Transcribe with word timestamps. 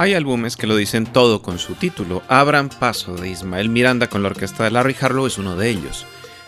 Hay 0.00 0.14
álbumes 0.14 0.56
que 0.56 0.66
lo 0.66 0.76
dicen 0.76 1.04
todo 1.04 1.42
con 1.42 1.58
su 1.58 1.74
título. 1.74 2.22
Abran 2.26 2.70
Paso 2.70 3.16
de 3.16 3.28
Ismael 3.28 3.68
Miranda 3.68 4.06
con 4.06 4.22
la 4.22 4.30
orquesta 4.30 4.64
de 4.64 4.70
Larry 4.70 4.96
Harlow 4.98 5.26
es 5.26 5.36
uno 5.36 5.56
de 5.56 5.68
ellos. 5.68 6.06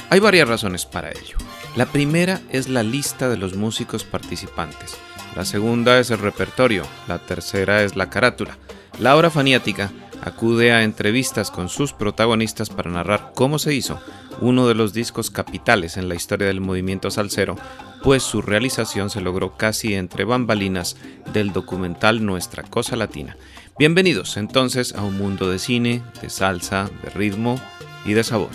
Hay 0.09 0.20
varias 0.20 0.48
razones 0.48 0.86
para 0.86 1.11
ello. 1.11 1.36
La 1.77 1.84
primera 1.84 2.41
es 2.48 2.70
la 2.70 2.83
lista 2.83 3.28
de 3.28 3.36
los 3.36 3.55
músicos 3.55 4.05
participantes. 4.05 4.97
La 5.36 5.44
segunda 5.44 5.98
es 5.98 6.11
el 6.11 6.20
repertorio. 6.20 6.84
La 7.09 7.19
tercera 7.19 7.83
es 7.83 7.94
la 7.94 8.09
carátula. 8.09 8.56
La 8.98 9.14
obra 9.19 9.28
faniática 9.28 9.92
acude 10.23 10.73
a 10.73 10.84
entrevistas 10.84 11.51
con 11.51 11.69
sus 11.69 11.92
protagonistas 11.92 12.70
para 12.70 12.91
narrar 12.91 13.33
cómo 13.34 13.59
se 13.59 13.75
hizo 13.75 14.01
uno 14.41 14.67
de 14.67 14.75
los 14.75 14.92
discos 14.92 15.31
capitales 15.31 15.97
en 15.97 16.09
la 16.09 16.15
historia 16.15 16.47
del 16.47 16.61
movimiento 16.61 17.11
salsero, 17.11 17.56
pues 18.03 18.23
su 18.23 18.43
realización 18.43 19.11
se 19.11 19.20
logró 19.20 19.56
casi 19.56 19.95
entre 19.95 20.25
bambalinas 20.25 20.97
del 21.33 21.53
documental 21.53 22.25
Nuestra 22.25 22.62
Cosa 22.62 22.97
Latina. 22.97 23.37
Bienvenidos 23.78 24.37
entonces 24.37 24.95
a 24.95 25.03
un 25.03 25.19
mundo 25.19 25.50
de 25.50 25.59
cine, 25.59 26.03
de 26.20 26.31
salsa, 26.31 26.91
de 27.03 27.11
ritmo 27.11 27.61
y 28.05 28.15
de 28.15 28.25
sabor. 28.25 28.50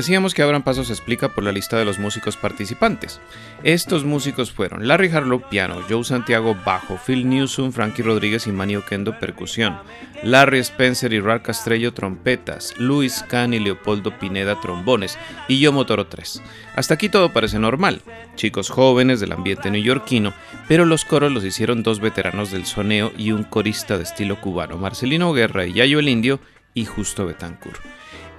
Decíamos 0.00 0.32
que 0.32 0.40
Abraham 0.40 0.62
Paso 0.62 0.82
se 0.82 0.94
explica 0.94 1.28
por 1.28 1.44
la 1.44 1.52
lista 1.52 1.76
de 1.76 1.84
los 1.84 1.98
músicos 1.98 2.38
participantes. 2.38 3.20
Estos 3.62 4.02
músicos 4.02 4.50
fueron 4.50 4.88
Larry 4.88 5.10
Harlow 5.10 5.46
piano, 5.50 5.82
Joe 5.90 6.04
Santiago 6.04 6.56
bajo, 6.64 6.96
Phil 6.96 7.28
Newsom, 7.28 7.70
Frankie 7.70 8.02
Rodríguez 8.02 8.46
y 8.46 8.50
Manny 8.50 8.76
Oquendo 8.76 9.18
percusión, 9.18 9.76
Larry 10.22 10.60
Spencer 10.60 11.12
y 11.12 11.20
Rar 11.20 11.42
Castrello 11.42 11.92
trompetas, 11.92 12.72
Luis 12.78 13.22
Kahn 13.28 13.52
y 13.52 13.58
Leopoldo 13.58 14.18
Pineda 14.18 14.58
trombones 14.58 15.18
y 15.48 15.60
yo 15.60 15.70
Motoro 15.70 16.06
3. 16.06 16.42
Hasta 16.76 16.94
aquí 16.94 17.10
todo 17.10 17.34
parece 17.34 17.58
normal, 17.58 18.00
chicos 18.36 18.70
jóvenes 18.70 19.20
del 19.20 19.32
ambiente 19.32 19.70
neoyorquino, 19.70 20.32
pero 20.66 20.86
los 20.86 21.04
coros 21.04 21.30
los 21.30 21.44
hicieron 21.44 21.82
dos 21.82 22.00
veteranos 22.00 22.50
del 22.50 22.64
soneo 22.64 23.12
y 23.18 23.32
un 23.32 23.44
corista 23.44 23.98
de 23.98 24.04
estilo 24.04 24.40
cubano, 24.40 24.78
Marcelino 24.78 25.34
Guerra 25.34 25.66
y 25.66 25.74
Yayo 25.74 25.98
el 25.98 26.08
Indio 26.08 26.40
y 26.72 26.86
Justo 26.86 27.26
Betancourt. 27.26 27.82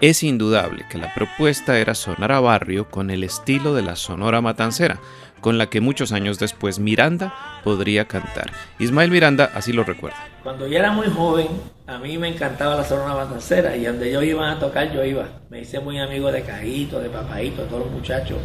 Es 0.01 0.24
indudable 0.24 0.83
que 0.89 0.98
la 0.98 1.13
propuesta 1.13 1.77
era 1.77 1.94
sonar 1.94 2.31
a 2.31 2.39
barrio 2.39 2.89
con 2.89 3.12
el 3.12 3.24
estilo 3.24 3.75
de 3.75 3.83
la 3.83 3.95
Sonora 3.95 4.42
Matancera, 4.42 5.00
con 5.42 5.59
la 5.59 5.68
que 5.68 5.80
muchos 5.80 6.12
años 6.12 6.39
después 6.39 6.80
Miranda 6.80 7.31
podría 7.63 8.06
cantar. 8.06 8.51
Ismael 8.80 9.12
Miranda 9.12 9.51
así 9.53 9.71
lo 9.71 9.83
recuerda. 9.83 10.18
Cuando 10.42 10.65
yo 10.65 10.80
era 10.80 10.92
muy 10.92 11.06
joven, 11.07 11.50
a 11.86 12.00
mí 12.00 12.18
me 12.18 12.30
encantaba 12.30 12.77
la 12.77 12.83
Sonora 12.83 13.13
Matancera 13.13 13.77
y 13.77 13.86
donde 13.86 14.12
yo 14.12 14.24
iba 14.24 14.51
a 14.51 14.57
tocar, 14.57 14.92
yo 14.92 15.06
iba. 15.06 15.25
Me 15.51 15.62
hice 15.62 15.80
muy 15.80 16.00
amigo 16.00 16.31
de 16.31 16.42
Cajito, 16.42 17.00
de 17.00 17.09
Papaito, 17.09 17.62
de 17.62 17.68
todos 17.68 17.83
los 17.83 17.92
muchachos. 17.92 18.39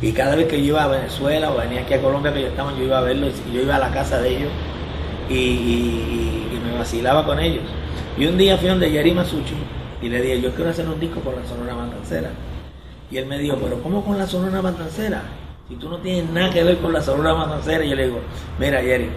Y 0.00 0.12
cada 0.12 0.36
vez 0.36 0.46
que 0.46 0.60
yo 0.60 0.74
iba 0.74 0.84
a 0.84 0.86
Venezuela 0.86 1.50
o 1.50 1.56
venía 1.56 1.80
aquí 1.80 1.94
a 1.94 2.00
Colombia, 2.00 2.32
que 2.32 2.42
yo 2.42 2.46
estaba, 2.46 2.70
yo 2.78 2.84
iba 2.84 2.98
a 2.98 3.02
verlos 3.02 3.32
y 3.50 3.56
yo 3.56 3.62
iba 3.62 3.74
a 3.74 3.80
la 3.80 3.90
casa 3.90 4.20
de 4.20 4.36
ellos 4.36 4.52
y, 5.28 6.60
me 6.64 6.78
vacilaba 6.78 7.26
con 7.26 7.40
ellos. 7.40 7.64
Y 8.16 8.26
un 8.26 8.38
día 8.38 8.56
fui 8.56 8.68
donde 8.68 8.92
Yeri 8.92 9.10
Masucci 9.10 9.54
y 10.02 10.08
le 10.08 10.20
dije, 10.20 10.40
yo 10.40 10.54
quiero 10.54 10.70
hacer 10.70 10.88
un 10.88 11.00
disco 11.00 11.20
con 11.20 11.34
la 11.36 11.46
Sonora 11.46 11.74
Matancera. 11.74 12.30
Y 13.10 13.16
él 13.16 13.26
me 13.26 13.38
dijo, 13.38 13.56
pero 13.56 13.82
¿cómo 13.82 14.04
con 14.04 14.18
la 14.18 14.26
Sonora 14.26 14.60
Matancera? 14.60 15.22
Si 15.68 15.76
tú 15.76 15.88
no 15.88 15.98
tienes 15.98 16.30
nada 16.30 16.50
que 16.50 16.62
ver 16.62 16.78
con 16.78 16.92
la 16.92 17.00
Sonora 17.00 17.34
Matancera. 17.34 17.84
Y 17.84 17.90
yo 17.90 17.96
le 17.96 18.04
digo, 18.06 18.20
mira 18.58 18.80
Jerry, 18.82 19.08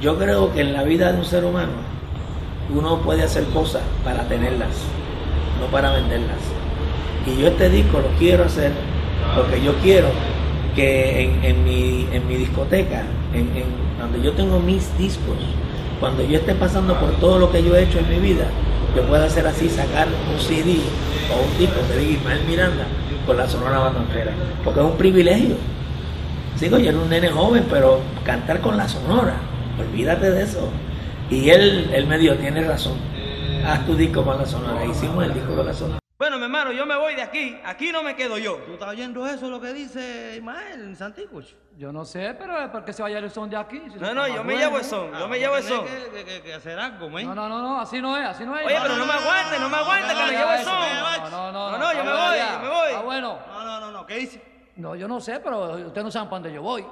yo 0.00 0.16
creo 0.18 0.52
que 0.52 0.60
en 0.60 0.72
la 0.72 0.84
vida 0.84 1.12
de 1.12 1.18
un 1.18 1.24
ser 1.24 1.44
humano 1.44 1.72
uno 2.74 2.98
puede 3.00 3.22
hacer 3.22 3.44
cosas 3.46 3.82
para 4.04 4.26
tenerlas, 4.28 4.74
no 5.60 5.66
para 5.66 5.92
venderlas. 5.92 6.38
Y 7.26 7.40
yo 7.40 7.48
este 7.48 7.68
disco 7.68 8.00
lo 8.00 8.08
quiero 8.18 8.44
hacer 8.44 8.72
porque 9.34 9.62
yo 9.62 9.74
quiero 9.82 10.08
que 10.74 11.24
en, 11.24 11.44
en 11.44 11.64
mi, 11.64 12.06
en 12.12 12.26
mi 12.28 12.36
discoteca, 12.36 13.02
en, 13.32 13.50
en 13.56 13.64
donde 13.98 14.22
yo 14.22 14.32
tengo 14.32 14.60
mis 14.60 14.96
discos, 14.98 15.36
cuando 15.98 16.22
yo 16.22 16.38
esté 16.38 16.54
pasando 16.54 16.94
por 17.00 17.10
todo 17.16 17.38
lo 17.38 17.50
que 17.50 17.62
yo 17.62 17.74
he 17.74 17.82
hecho 17.82 17.98
en 17.98 18.10
mi 18.10 18.18
vida, 18.18 18.46
yo 18.96 19.06
pueda 19.06 19.26
hacer 19.26 19.46
así, 19.46 19.68
sacar 19.68 20.08
un 20.08 20.40
CD 20.40 20.76
o 21.30 21.44
un 21.44 21.58
disco 21.58 21.76
diga 21.98 22.18
Ismael 22.18 22.40
Miranda 22.48 22.86
con 23.26 23.36
la 23.36 23.46
Sonora 23.46 23.80
Matancera, 23.80 24.32
porque 24.64 24.80
es 24.80 24.86
un 24.86 24.96
privilegio. 24.96 25.56
Sigo, 26.56 26.78
yo 26.78 26.88
era 26.88 26.98
un 26.98 27.10
nene 27.10 27.28
joven, 27.28 27.66
pero 27.68 28.00
cantar 28.24 28.60
con 28.62 28.76
la 28.76 28.88
Sonora, 28.88 29.34
olvídate 29.78 30.30
de 30.30 30.42
eso. 30.42 30.70
Y 31.30 31.50
él, 31.50 31.90
él 31.92 32.06
me 32.06 32.16
dijo, 32.18 32.36
tienes 32.36 32.66
razón, 32.66 32.94
haz 33.66 33.84
tu 33.84 33.94
disco 33.94 34.24
con 34.24 34.38
la 34.38 34.46
Sonora. 34.46 34.86
Hicimos 34.86 35.24
el 35.24 35.34
disco 35.34 35.54
con 35.54 35.66
la 35.66 35.74
Sonora. 35.74 36.05
Mi 36.46 36.52
hermano, 36.56 36.70
yo 36.70 36.86
me 36.86 36.94
voy 36.96 37.16
de 37.16 37.22
aquí. 37.22 37.58
Aquí 37.64 37.90
no 37.90 38.04
me 38.04 38.14
quedo 38.14 38.38
yo. 38.38 38.58
¿Tú 38.58 38.74
estás 38.74 38.90
oyendo 38.90 39.26
eso 39.26 39.50
lo 39.50 39.60
que 39.60 39.72
dice 39.72 40.34
Ismael 40.36 40.80
en 40.80 40.94
Santicuch? 40.94 41.46
Yo 41.76 41.90
no 41.90 42.04
sé, 42.04 42.36
pero 42.38 42.56
es 42.62 42.68
porque 42.68 42.92
se 42.92 43.02
vaya 43.02 43.18
el 43.18 43.28
son 43.32 43.50
de 43.50 43.56
aquí. 43.56 43.82
si 43.92 43.98
No, 43.98 44.14
no, 44.14 44.28
yo 44.28 44.44
me 44.44 44.52
bueno. 44.54 44.58
llevo 44.60 44.78
el 44.78 44.84
son. 44.84 45.12
Yo 45.18 45.26
me 45.26 45.40
llevo 45.40 45.56
el 45.56 45.64
son. 45.64 45.84
Que, 45.84 46.08
que, 46.14 46.24
que, 46.24 46.42
que 46.42 46.54
hacer 46.54 46.78
algo, 46.78 47.10
men. 47.10 47.26
No, 47.26 47.34
no, 47.34 47.48
no, 47.48 47.60
no, 47.60 47.80
así 47.80 48.00
no 48.00 48.16
es, 48.16 48.24
así 48.28 48.44
no 48.44 48.56
es. 48.56 48.64
Oye, 48.64 48.78
pero 48.80 48.96
no 48.96 49.06
me 49.06 49.12
aguante, 49.12 49.58
no 49.58 49.68
me 49.68 49.76
aguante, 49.76 50.14
que 50.14 50.22
me 50.22 50.30
llevo 50.38 50.52
el 50.52 50.64
son. 50.64 51.30
No, 51.32 51.52
no, 51.52 51.72
no. 51.72 51.78
No, 51.78 51.92
yo 51.92 52.04
me 52.04 52.12
voy, 52.12 52.38
yo 52.38 52.58
me 52.60 52.68
voy. 52.68 52.92
Ah, 52.94 53.00
bueno. 53.04 53.38
No, 53.48 53.64
no, 53.64 53.80
no, 53.80 53.90
no. 53.90 54.06
¿Qué 54.06 54.14
dice? 54.14 54.70
No, 54.76 54.94
yo 54.94 55.08
no 55.08 55.20
sé, 55.20 55.40
pero 55.40 55.72
ustedes 55.72 56.04
no 56.04 56.12
saben 56.12 56.28
para 56.28 56.42
dónde 56.42 56.54
yo 56.54 56.62
voy. 56.62 56.82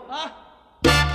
Mi 0.83 1.14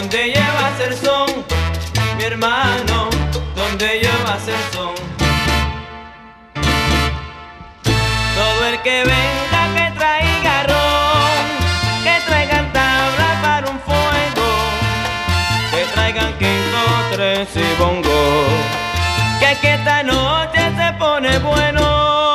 donde 0.00 0.26
llevas 0.26 0.80
el 0.86 0.96
son? 0.96 1.28
Mi 2.16 2.24
hermano, 2.24 3.10
donde 3.56 3.98
llevas 3.98 4.46
el 4.46 4.62
son? 4.72 4.94
Todo 8.38 8.66
el 8.70 8.80
que 8.82 9.02
venga 9.02 9.60
que 9.74 9.98
traiga 9.98 10.56
ron, 10.70 11.44
que 12.04 12.16
traigan 12.28 12.72
tabla 12.72 13.28
para 13.42 13.70
un 13.70 13.80
fuego, 13.80 14.48
que 15.72 15.82
traigan 15.94 16.32
quinto, 16.38 16.80
tres 17.12 17.48
y 17.56 17.82
bongo, 17.82 18.46
que 19.40 19.46
aquí 19.46 19.66
esta 19.66 20.04
noche 20.04 20.60
se 20.76 20.92
pone 20.92 21.38
bueno. 21.40 22.27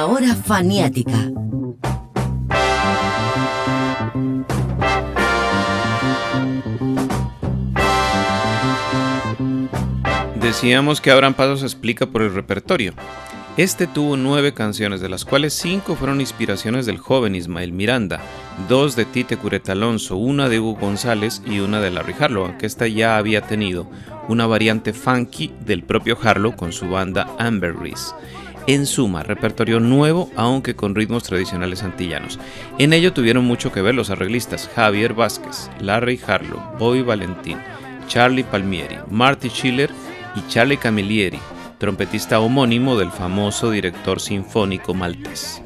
La 0.00 0.06
hora 0.06 0.34
faniática. 0.34 1.30
Decíamos 10.40 11.02
que 11.02 11.10
Abraham 11.10 11.34
Paso 11.34 11.58
se 11.58 11.66
explica 11.66 12.06
por 12.06 12.22
el 12.22 12.32
repertorio. 12.32 12.94
Este 13.58 13.86
tuvo 13.86 14.16
nueve 14.16 14.54
canciones, 14.54 15.02
de 15.02 15.10
las 15.10 15.26
cuales 15.26 15.52
cinco 15.52 15.96
fueron 15.96 16.22
inspiraciones 16.22 16.86
del 16.86 16.96
joven 16.96 17.34
Ismael 17.34 17.72
Miranda, 17.72 18.20
dos 18.70 18.96
de 18.96 19.04
Tite 19.04 19.36
Cureta 19.36 19.72
Alonso, 19.72 20.16
una 20.16 20.48
de 20.48 20.60
Hugo 20.60 20.80
González 20.80 21.42
y 21.44 21.58
una 21.58 21.78
de 21.78 21.90
Larry 21.90 22.14
Harlow, 22.18 22.46
aunque 22.46 22.64
esta 22.64 22.86
ya 22.88 23.18
había 23.18 23.42
tenido 23.42 23.86
una 24.28 24.46
variante 24.46 24.94
funky 24.94 25.52
del 25.66 25.82
propio 25.82 26.16
Harlow 26.22 26.56
con 26.56 26.72
su 26.72 26.88
banda 26.88 27.28
Ambergris. 27.38 28.14
En 28.70 28.86
suma, 28.86 29.24
repertorio 29.24 29.80
nuevo, 29.80 30.30
aunque 30.36 30.76
con 30.76 30.94
ritmos 30.94 31.24
tradicionales 31.24 31.82
antillanos. 31.82 32.38
En 32.78 32.92
ello 32.92 33.12
tuvieron 33.12 33.44
mucho 33.44 33.72
que 33.72 33.82
ver 33.82 33.96
los 33.96 34.10
arreglistas 34.10 34.70
Javier 34.72 35.12
Vázquez, 35.12 35.68
Larry 35.80 36.20
Harlow, 36.24 36.62
Bobby 36.78 37.02
Valentín, 37.02 37.58
Charlie 38.06 38.44
Palmieri, 38.44 38.98
Marty 39.10 39.48
Schiller 39.48 39.90
y 40.36 40.48
Charlie 40.48 40.76
Camilleri, 40.76 41.40
trompetista 41.78 42.38
homónimo 42.38 42.96
del 42.96 43.10
famoso 43.10 43.72
director 43.72 44.20
sinfónico 44.20 44.94
maltés. 44.94 45.60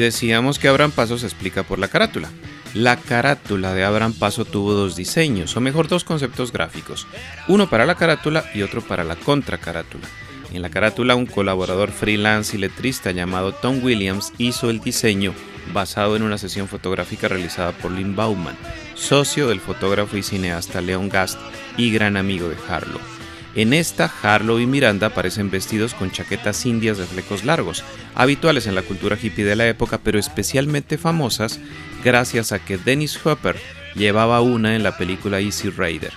Decíamos 0.00 0.58
que 0.58 0.68
Abraham 0.68 0.92
Paso 0.92 1.18
se 1.18 1.26
explica 1.26 1.62
por 1.62 1.78
la 1.78 1.88
carátula. 1.88 2.30
La 2.74 2.96
carátula 2.96 3.72
de 3.72 3.84
Abraham 3.84 4.12
Paso 4.12 4.44
tuvo 4.44 4.74
dos 4.74 4.94
diseños, 4.94 5.56
o 5.56 5.60
mejor 5.60 5.88
dos 5.88 6.04
conceptos 6.04 6.52
gráficos, 6.52 7.06
uno 7.48 7.70
para 7.70 7.86
la 7.86 7.94
carátula 7.94 8.44
y 8.54 8.62
otro 8.62 8.82
para 8.82 9.04
la 9.04 9.16
contracarátula. 9.16 10.06
En 10.52 10.62
la 10.62 10.70
carátula 10.70 11.14
un 11.14 11.26
colaborador 11.26 11.90
freelance 11.90 12.56
y 12.56 12.60
letrista 12.60 13.10
llamado 13.10 13.52
Tom 13.52 13.82
Williams 13.82 14.32
hizo 14.38 14.70
el 14.70 14.80
diseño 14.80 15.34
basado 15.72 16.16
en 16.16 16.22
una 16.22 16.38
sesión 16.38 16.68
fotográfica 16.68 17.28
realizada 17.28 17.72
por 17.72 17.90
Lynn 17.90 18.16
Bauman, 18.16 18.56
socio 18.94 19.48
del 19.48 19.60
fotógrafo 19.60 20.16
y 20.16 20.22
cineasta 20.22 20.80
Leon 20.80 21.08
Gast 21.08 21.38
y 21.76 21.90
gran 21.90 22.16
amigo 22.16 22.48
de 22.48 22.56
Harlow. 22.68 23.17
En 23.58 23.72
esta, 23.72 24.08
Harlow 24.22 24.60
y 24.60 24.66
Miranda 24.66 25.08
aparecen 25.08 25.50
vestidos 25.50 25.92
con 25.92 26.12
chaquetas 26.12 26.64
indias 26.64 26.96
de 26.96 27.06
flecos 27.06 27.44
largos, 27.44 27.82
habituales 28.14 28.68
en 28.68 28.76
la 28.76 28.82
cultura 28.82 29.18
hippie 29.20 29.44
de 29.44 29.56
la 29.56 29.66
época, 29.66 29.98
pero 29.98 30.16
especialmente 30.16 30.96
famosas 30.96 31.58
gracias 32.04 32.52
a 32.52 32.60
que 32.60 32.78
Dennis 32.78 33.18
Hopper 33.26 33.56
llevaba 33.96 34.42
una 34.42 34.76
en 34.76 34.84
la 34.84 34.96
película 34.96 35.40
Easy 35.40 35.70
Rider. 35.70 36.12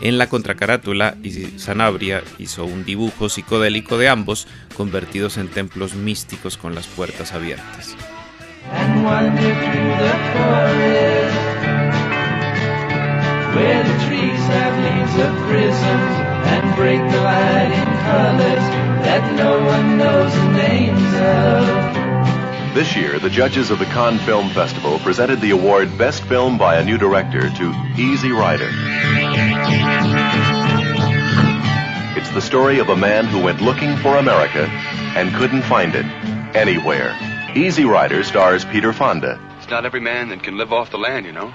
En 0.00 0.16
la 0.16 0.30
contracarátula, 0.30 1.18
Sanabria 1.58 2.22
hizo 2.38 2.64
un 2.64 2.86
dibujo 2.86 3.28
psicodélico 3.28 3.98
de 3.98 4.08
ambos, 4.08 4.48
convertidos 4.74 5.36
en 5.36 5.48
templos 5.48 5.92
místicos 5.92 6.56
con 6.56 6.74
las 6.74 6.86
puertas 6.86 7.34
abiertas. 7.34 7.94
Wander 16.46 16.76
through 16.76 16.76
the 16.76 16.76
forest 16.76 16.76
where 16.76 16.76
the 16.76 16.76
trees 16.76 16.76
have 16.76 16.76
leaves 16.76 16.76
of 16.76 16.76
prisms 16.76 16.76
and 16.76 16.76
break 16.76 17.00
the 17.10 17.20
light 17.20 17.72
in 17.72 17.86
colors 18.06 18.66
that 19.04 19.34
no 19.36 19.64
one 19.64 19.98
knows 19.98 20.32
the 20.32 20.52
names 20.52 21.14
of. 21.14 22.74
This 22.74 22.94
year, 22.96 23.18
the 23.18 23.30
judges 23.30 23.70
of 23.70 23.78
the 23.78 23.86
Cannes 23.86 24.18
Film 24.20 24.50
Festival 24.50 24.98
presented 24.98 25.40
the 25.40 25.50
award 25.50 25.96
Best 25.96 26.22
Film 26.24 26.58
by 26.58 26.76
a 26.76 26.84
New 26.84 26.98
Director 26.98 27.48
to 27.50 27.74
Easy 27.96 28.32
Rider. 28.32 28.68
It's 32.18 32.30
the 32.30 32.42
story 32.42 32.78
of 32.80 32.88
a 32.90 32.96
man 32.96 33.26
who 33.26 33.42
went 33.42 33.60
looking 33.62 33.96
for 33.96 34.16
America 34.16 34.66
and 35.16 35.34
couldn't 35.34 35.62
find 35.62 35.94
it 35.94 36.04
anywhere. 36.54 37.16
Easy 37.54 37.84
Rider 37.84 38.22
stars 38.24 38.64
Peter 38.66 38.92
Fonda, 38.92 39.40
It's 39.58 39.70
not 39.70 39.86
every 39.86 40.00
man 40.00 40.28
that 40.28 40.42
can 40.42 40.58
live 40.58 40.72
off 40.72 40.90
the 40.90 40.98
land, 40.98 41.24
you 41.24 41.32
know. 41.32 41.54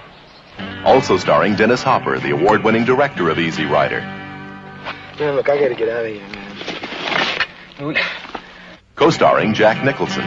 also 0.84 1.18
starring 1.18 1.56
Dennis 1.56 1.84
Hopper, 1.84 2.20
the 2.20 2.32
award-winning 2.32 2.86
director 2.86 3.30
of 3.30 3.38
Easy 3.38 3.66
Rider. 3.66 4.21
Man, 5.22 5.36
look, 5.36 5.50
I 5.50 5.60
gotta 5.60 5.76
get 5.76 5.88
out 5.88 6.04
of 6.04 6.12
here, 6.12 6.28
man. 7.84 8.04
Co-starring 8.96 9.54
Jack 9.54 9.86
Nicholson. 9.86 10.26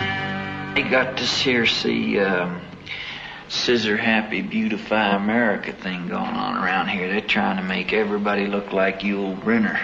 They 0.77 0.89
got 0.89 1.17
this 1.17 1.37
here, 1.37 1.67
see, 1.67 2.21
um, 2.21 2.61
scissor 3.49 3.97
happy 3.97 4.41
beautify 4.41 5.17
America 5.17 5.73
thing 5.73 6.07
going 6.07 6.23
on 6.23 6.63
around 6.63 6.91
here. 6.91 7.09
They're 7.09 7.21
trying 7.23 7.57
to 7.57 7.65
make 7.65 7.93
everybody 7.93 8.47
look 8.47 8.73
like 8.73 9.01
Yul 9.01 9.37
Brynner. 9.37 9.81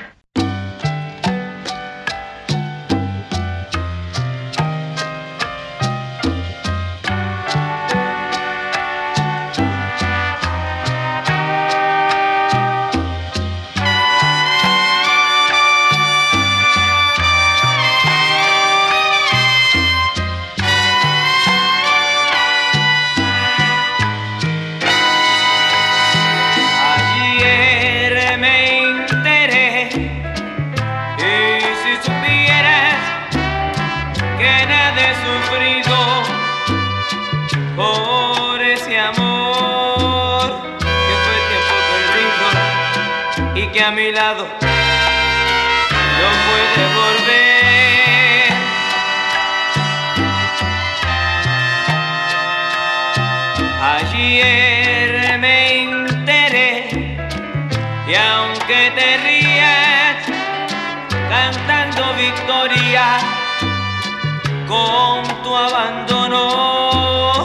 Con 65.51 65.57
tu 65.57 65.57
abandono, 65.57 67.45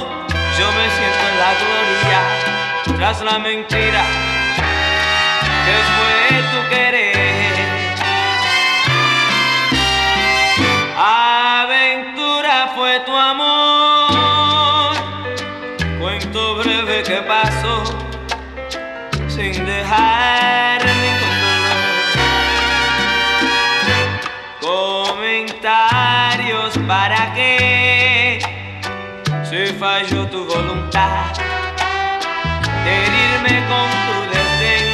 yo 0.57 0.67
me 0.77 0.89
siento 0.95 1.23
en 1.31 1.37
la 1.39 1.51
gloria 1.61 2.19
tras 2.97 3.21
la 3.21 3.39
mentira 3.39 4.03
que 5.65 5.75
fue 5.95 6.15
tu 6.51 6.59
querer. 6.69 7.55
Aventura 10.97 12.55
fue 12.75 12.99
tu 13.01 13.15
amor, 13.15 14.95
cuento 15.99 16.55
breve 16.57 17.03
que 17.03 17.21
pasó 17.23 17.83
sin 19.27 19.65
dejar 19.65 20.44
si 29.85 29.91
falló 29.91 30.27
tu 30.29 30.45
voluntad 30.45 31.31
de 32.83 32.91
herirme 32.91 33.55
con 33.69 33.87
tu 34.07 34.17
desdén. 34.33 34.85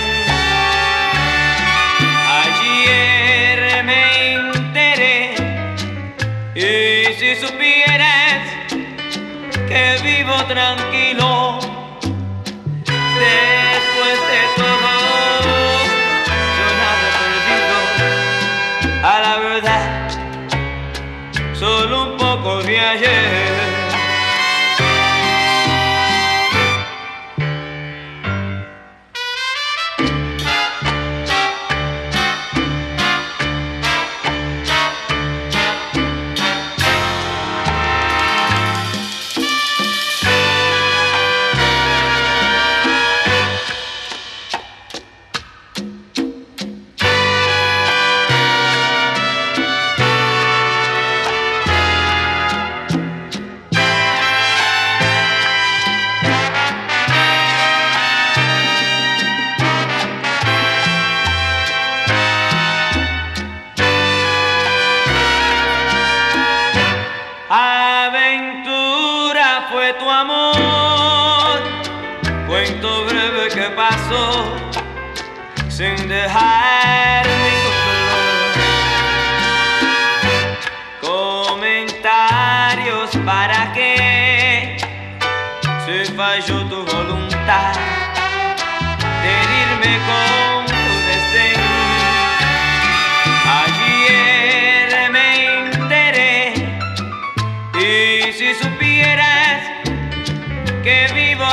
Ayer 2.42 3.84
me 3.86 4.04
enteré 4.34 5.18
y 6.56 7.14
si 7.20 7.36
supieras 7.36 8.44
que 9.70 9.84
vivo 10.04 10.36
tranquilo 10.46 10.81
si 86.22 86.28
falló 86.28 86.64
tu 86.70 86.86
voluntad 86.86 87.74
de 89.24 89.30
herirme 89.40 89.94
con 90.08 90.66
tu 90.68 90.94
desdén. 91.08 91.62
Ayer 93.62 95.10
me 95.10 95.28
enteré 95.58 96.36
y 97.74 98.32
si 98.34 98.54
supiera 98.54 99.32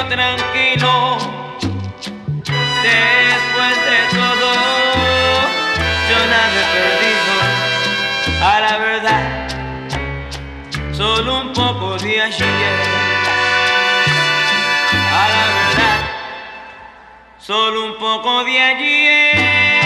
tranquilo. 0.09 1.17
Después 2.83 3.77
de 3.89 4.01
todo, 4.19 4.51
yo 6.09 6.19
nada 6.35 6.59
he 6.61 6.67
perdido. 6.77 7.35
A 8.43 8.61
la 8.61 8.75
verdad, 8.79 9.25
solo 10.93 11.41
un 11.41 11.53
poco 11.55 11.97
de 11.99 12.21
ayer. 12.21 12.88
Solo 17.49 17.87
un 17.87 17.97
poco 17.97 18.45
de 18.45 18.61
ayer. 18.61 19.33
Eh. 19.35 19.79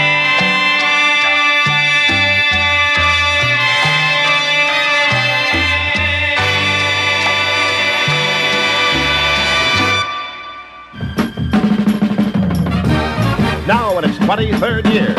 Now 13.65 13.97
in 13.97 14.03
its 14.03 14.17
23rd 14.17 14.93
year, 14.93 15.15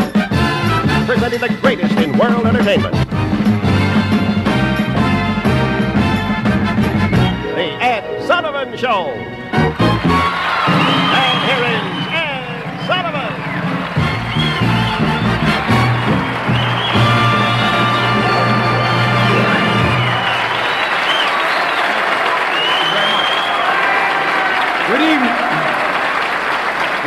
presenting 1.06 1.40
the 1.40 1.48
greatest 1.62 1.98
in 1.98 2.12
world 2.18 2.44
entertainment. 2.44 2.94
The 7.54 7.72
Ed 7.80 8.26
Sullivan 8.26 8.76
Show. 8.76 9.08
And 11.16 11.38
here 11.48 11.64
is 11.72 11.93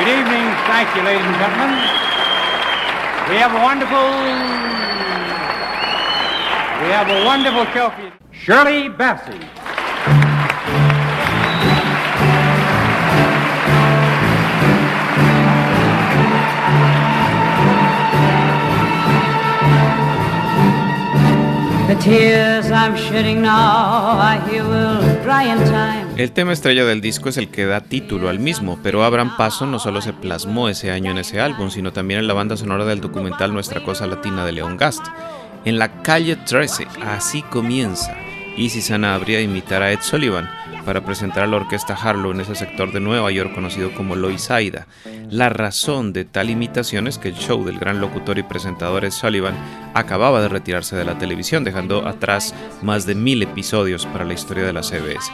Good 0.07 0.19
evening. 0.19 0.47
Thank 0.71 0.95
you, 0.95 1.01
ladies 1.03 1.25
and 1.25 1.35
gentlemen. 1.35 1.71
We 3.27 3.35
have 3.43 3.51
a 3.51 3.61
wonderful, 3.61 4.07
we 6.81 6.89
have 6.93 7.09
a 7.09 7.25
wonderful 7.25 7.65
show 7.73 7.89
for 7.89 8.01
you. 8.03 8.11
Shirley 8.31 8.87
Bassey. 8.87 9.37
The 21.89 22.01
tears 22.01 22.71
I'm 22.71 22.95
shedding 22.95 23.41
now, 23.41 24.17
I 24.17 24.39
hear 24.49 24.63
will 24.63 25.01
dry 25.23 25.43
in 25.43 25.57
time. 25.67 26.06
El 26.17 26.31
tema 26.31 26.51
estrella 26.51 26.83
del 26.83 26.99
disco 26.99 27.29
es 27.29 27.37
el 27.37 27.49
que 27.49 27.67
da 27.67 27.79
título 27.79 28.27
al 28.29 28.39
mismo, 28.39 28.79
pero 28.81 29.03
Abraham 29.03 29.37
Paso 29.37 29.67
no 29.67 29.77
solo 29.77 30.01
se 30.01 30.13
plasmó 30.13 30.67
ese 30.67 30.89
año 30.89 31.11
en 31.11 31.19
ese 31.19 31.39
álbum, 31.39 31.69
sino 31.69 31.93
también 31.93 32.21
en 32.21 32.27
la 32.27 32.33
banda 32.33 32.57
sonora 32.57 32.85
del 32.85 33.01
documental 33.01 33.53
Nuestra 33.53 33.83
Cosa 33.83 34.07
Latina 34.07 34.43
de 34.43 34.51
León 34.51 34.77
Gast. 34.77 35.05
En 35.63 35.77
la 35.77 36.01
calle 36.01 36.35
13, 36.35 36.87
así 37.05 37.43
comienza. 37.43 38.17
Easy 38.57 38.81
Sana 38.81 39.13
habría 39.13 39.37
de 39.37 39.43
imitar 39.43 39.83
a 39.83 39.91
Ed 39.91 39.99
Sullivan 40.01 40.49
para 40.87 41.05
presentar 41.05 41.43
a 41.43 41.47
la 41.47 41.57
orquesta 41.57 41.93
Harlow 41.93 42.31
en 42.31 42.41
ese 42.41 42.55
sector 42.55 42.91
de 42.91 42.99
Nueva 42.99 43.29
York 43.29 43.53
conocido 43.53 43.93
como 43.93 44.15
Loisaida. 44.15 44.87
La 45.29 45.49
razón 45.49 46.13
de 46.13 46.25
tal 46.25 46.49
imitación 46.49 47.05
es 47.05 47.19
que 47.19 47.27
el 47.27 47.35
show 47.35 47.63
del 47.63 47.77
gran 47.77 48.01
locutor 48.01 48.39
y 48.39 48.43
presentador 48.43 49.05
Ed 49.05 49.11
Sullivan 49.11 49.53
acababa 49.93 50.41
de 50.41 50.49
retirarse 50.49 50.95
de 50.95 51.05
la 51.05 51.19
televisión, 51.19 51.63
dejando 51.63 52.07
atrás 52.07 52.55
más 52.81 53.05
de 53.05 53.13
mil 53.13 53.43
episodios 53.43 54.07
para 54.07 54.25
la 54.25 54.33
historia 54.33 54.63
de 54.63 54.73
la 54.73 54.81
CBS 54.81 55.31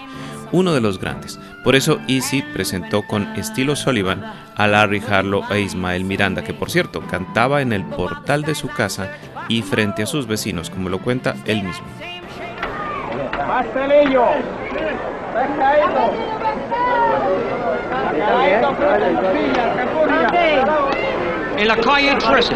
uno 0.53 0.73
de 0.73 0.79
los 0.79 0.99
grandes. 0.99 1.37
Por 1.65 1.75
eso 1.75 1.99
Easy 2.07 2.41
presentó 2.41 3.03
con 3.03 3.23
estilo 3.35 3.75
Sullivan 3.75 4.23
a 4.55 4.67
Larry 4.67 5.01
Harlow 5.05 5.43
e 5.51 5.59
Ismael 5.59 6.05
Miranda, 6.05 6.43
que 6.43 6.53
por 6.53 6.69
cierto 6.71 7.01
cantaba 7.01 7.61
en 7.61 7.73
el 7.73 7.83
portal 7.83 8.43
de 8.43 8.55
su 8.55 8.69
casa 8.69 9.09
y 9.49 9.61
frente 9.63 10.03
a 10.03 10.05
sus 10.05 10.25
vecinos, 10.27 10.69
como 10.69 10.87
lo 10.89 10.99
cuenta 10.99 11.35
él 11.45 11.63
mismo. 11.63 11.85
Pastelillo. 13.47 14.23
En 21.57 21.67
la 21.67 21.77
calle 21.77 22.15
13. 22.15 22.55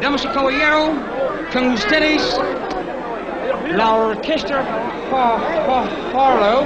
Damas 0.00 0.24
y 0.24 0.28
caballeros, 0.28 0.90
con 1.52 1.72
ustedes 1.72 2.40
la 3.74 3.90
orquesta 3.94 4.62
Har- 5.12 5.40
Har- 5.68 5.88
Harlow. 6.14 6.64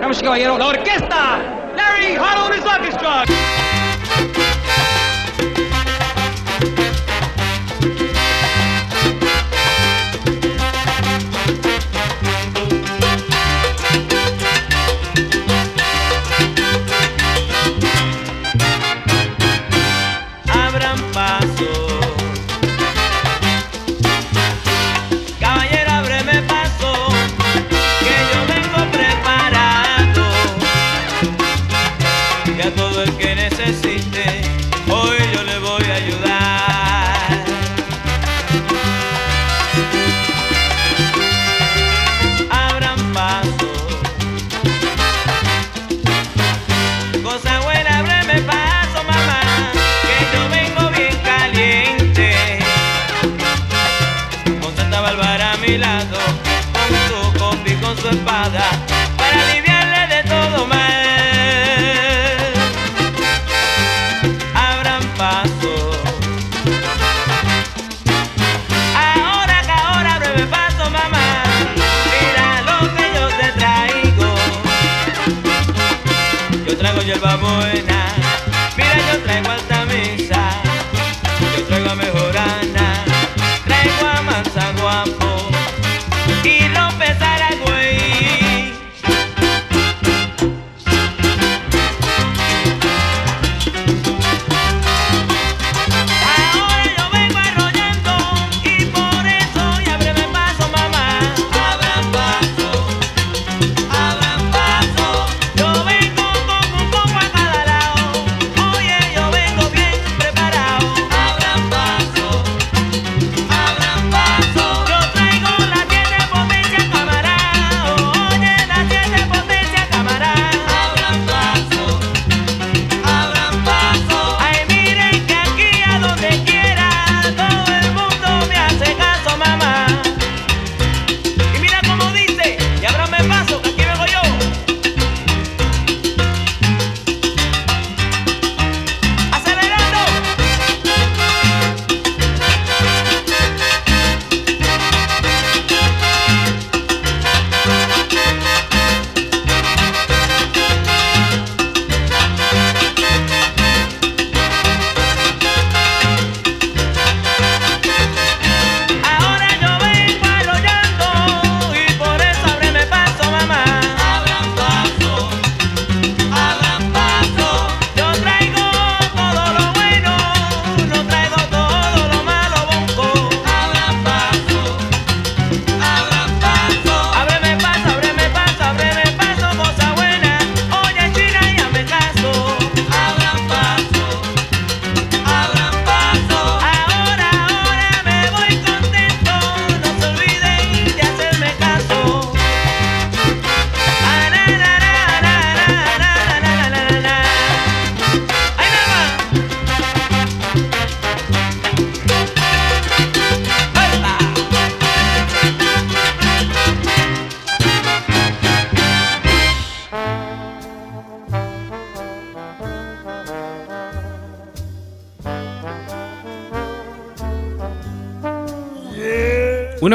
Damas 0.00 0.20
y 0.20 0.24
caballeros, 0.24 0.58
la 0.58 0.66
orquesta 0.66 1.38
Larry 1.74 2.16
Harlow 2.16 2.46
and 2.46 2.54
his 2.54 2.64
orchestra. 2.64 3.24
abran 4.26 4.55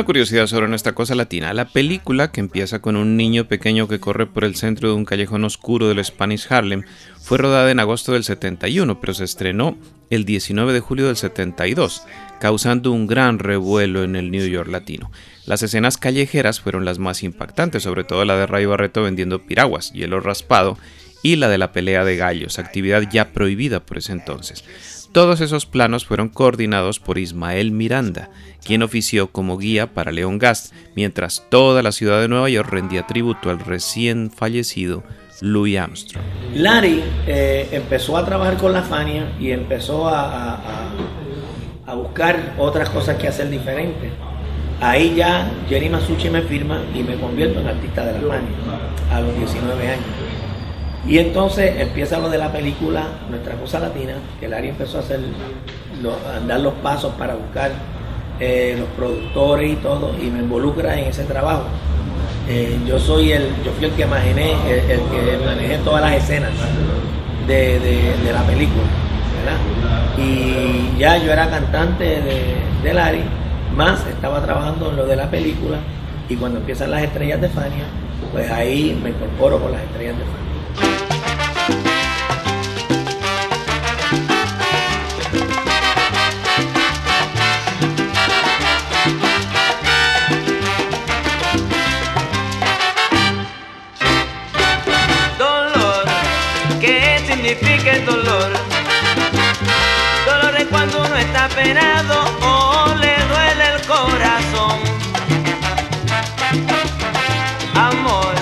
Una 0.01 0.07
curiosidad 0.07 0.47
sobre 0.47 0.67
nuestra 0.67 0.95
cosa 0.95 1.13
latina. 1.13 1.53
La 1.53 1.65
película, 1.65 2.31
que 2.31 2.39
empieza 2.39 2.81
con 2.81 2.95
un 2.95 3.15
niño 3.15 3.47
pequeño 3.47 3.87
que 3.87 3.99
corre 3.99 4.25
por 4.25 4.43
el 4.45 4.55
centro 4.55 4.89
de 4.89 4.95
un 4.95 5.05
callejón 5.05 5.43
oscuro 5.43 5.87
del 5.87 6.03
Spanish 6.03 6.47
Harlem, 6.49 6.85
fue 7.19 7.37
rodada 7.37 7.69
en 7.69 7.79
agosto 7.79 8.13
del 8.13 8.23
71, 8.23 8.99
pero 8.99 9.13
se 9.13 9.25
estrenó 9.25 9.77
el 10.09 10.25
19 10.25 10.73
de 10.73 10.79
julio 10.79 11.05
del 11.05 11.17
72, 11.17 12.01
causando 12.39 12.91
un 12.91 13.05
gran 13.05 13.37
revuelo 13.37 14.01
en 14.01 14.15
el 14.15 14.31
New 14.31 14.47
York 14.47 14.71
latino. 14.71 15.11
Las 15.45 15.61
escenas 15.61 15.99
callejeras 15.99 16.61
fueron 16.61 16.83
las 16.83 16.97
más 16.97 17.21
impactantes, 17.21 17.83
sobre 17.83 18.03
todo 18.03 18.25
la 18.25 18.37
de 18.37 18.47
Ray 18.47 18.65
Barreto 18.65 19.03
vendiendo 19.03 19.45
piraguas, 19.45 19.93
hielo 19.93 20.19
raspado, 20.19 20.79
y 21.21 21.35
la 21.35 21.47
de 21.47 21.59
la 21.59 21.73
pelea 21.73 22.03
de 22.03 22.17
gallos, 22.17 22.57
actividad 22.57 23.03
ya 23.11 23.33
prohibida 23.33 23.81
por 23.81 23.99
ese 23.99 24.13
entonces. 24.13 24.63
Todos 25.11 25.41
esos 25.41 25.65
planos 25.65 26.05
fueron 26.05 26.29
coordinados 26.29 26.99
por 26.99 27.17
Ismael 27.17 27.71
Miranda, 27.71 28.29
quien 28.65 28.81
ofició 28.81 29.27
como 29.31 29.57
guía 29.57 29.87
para 29.93 30.11
Leon 30.13 30.37
Gast, 30.37 30.73
mientras 30.95 31.45
toda 31.49 31.83
la 31.83 31.91
ciudad 31.91 32.21
de 32.21 32.29
Nueva 32.29 32.49
York 32.49 32.69
rendía 32.69 33.05
tributo 33.07 33.49
al 33.49 33.59
recién 33.59 34.31
fallecido 34.31 35.03
Louis 35.41 35.77
Armstrong. 35.77 36.23
Larry 36.55 37.03
eh, 37.27 37.67
empezó 37.73 38.15
a 38.15 38.25
trabajar 38.25 38.55
con 38.57 38.71
la 38.71 38.83
Fania 38.83 39.33
y 39.39 39.51
empezó 39.51 40.07
a, 40.07 40.21
a- 40.31 40.55
a- 40.55 40.91
a 41.87 41.95
buscar 41.95 42.53
otras 42.57 42.89
cosas 42.89 43.17
que 43.17 43.27
hacer 43.27 43.49
diferentes. 43.49 44.11
Ahí 44.79 45.13
ya 45.15 45.51
Jerry 45.67 45.89
Masucci 45.89 46.29
me 46.29 46.41
firma 46.43 46.81
y 46.95 47.03
me 47.03 47.15
convierto 47.15 47.59
en 47.59 47.67
artista 47.67 48.05
de 48.05 48.13
la 48.13 48.19
Fania 48.29 48.49
a 49.11 49.19
los 49.19 49.35
19 49.37 49.87
años. 49.89 50.05
Y 51.07 51.17
entonces 51.17 51.79
empieza 51.79 52.19
lo 52.19 52.29
de 52.29 52.37
la 52.37 52.51
película 52.51 53.07
Nuestra 53.29 53.55
Cosa 53.55 53.79
Latina, 53.79 54.13
que 54.39 54.47
Larry 54.47 54.69
empezó 54.69 54.97
a 54.97 55.01
hacer 55.01 55.19
a 55.19 56.47
dar 56.47 56.59
los 56.59 56.73
pasos 56.75 57.13
para 57.13 57.35
buscar 57.35 57.71
eh, 58.39 58.75
los 58.77 58.87
productores 58.89 59.73
y 59.73 59.75
todo, 59.77 60.15
y 60.21 60.29
me 60.29 60.39
involucra 60.39 60.97
en 60.99 61.05
ese 61.05 61.23
trabajo. 61.23 61.63
Eh, 62.47 62.77
yo 62.87 62.99
soy 62.99 63.31
el, 63.31 63.49
yo 63.63 63.71
fui 63.77 63.85
el 63.85 63.91
que 63.91 64.03
imaginé, 64.03 64.51
el, 64.67 64.99
que 64.99 65.45
manejé 65.45 65.77
todas 65.83 66.01
las 66.01 66.23
escenas 66.23 66.51
de 67.47 68.31
la 68.33 68.43
película, 68.43 68.83
¿verdad? 69.37 69.59
Y 70.17 70.99
ya 70.99 71.17
yo 71.17 71.31
era 71.31 71.49
cantante 71.49 72.03
de, 72.03 72.55
de 72.83 72.93
Larry, 72.93 73.23
más 73.75 74.05
estaba 74.07 74.41
trabajando 74.43 74.89
en 74.89 74.97
lo 74.97 75.05
de 75.05 75.15
la 75.15 75.29
película, 75.29 75.77
y 76.29 76.35
cuando 76.35 76.59
empiezan 76.59 76.91
las 76.91 77.03
estrellas 77.03 77.41
de 77.41 77.49
Fania, 77.49 77.85
pues 78.31 78.49
ahí 78.51 78.99
me 79.03 79.09
incorporo 79.09 79.59
con 79.59 79.71
las 79.71 79.81
estrellas 79.81 80.17
de 80.17 80.23
Fania. 80.23 80.50
Cuando 101.53 101.59
uno 101.59 101.59
está 101.59 101.61
penado 101.61 102.23
o 102.41 102.95
le 102.95 103.15
duele 103.27 103.75
el 103.75 103.81
corazón. 103.87 104.79
Amor, 107.75 108.33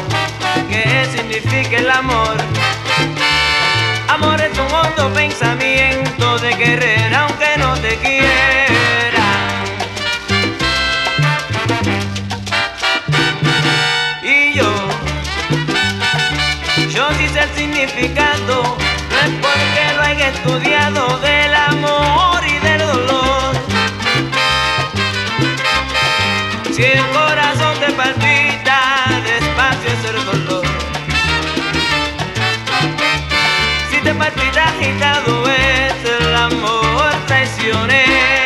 ¿qué 0.69 1.08
significa 1.15 1.78
el 1.78 1.89
amor? 1.89 2.38
Amor 4.08 4.41
es 4.41 4.58
un 4.58 4.72
hondo 4.74 5.13
pensamiento 5.13 6.39
de 6.39 6.50
querer 6.56 7.13
aunque 7.13 7.58
no 7.58 7.74
te 7.76 7.98
quieran. 7.98 8.28
Y 14.24 14.54
yo 14.54 14.72
yo 16.89 17.08
sí 17.17 17.28
sé 17.30 17.39
el 17.43 17.50
significado, 17.56 18.78
no 19.10 19.17
es 19.17 19.32
porque 19.41 19.93
lo 19.95 20.02
haya 20.02 20.28
estudiado 20.30 21.17
del 21.19 21.56
amor 21.56 22.38
Si 26.79 26.85
el 26.85 27.05
corazón 27.09 27.77
te 27.77 27.91
palpita, 27.91 28.79
despacio 29.25 29.91
es 29.91 30.05
el 30.05 30.25
dolor. 30.25 30.65
Si 33.91 33.97
te 33.97 34.13
palpita 34.13 34.63
agitado, 34.63 35.43
es 35.49 35.93
el 36.21 36.33
amor 36.33 37.11
traicionero. 37.27 38.38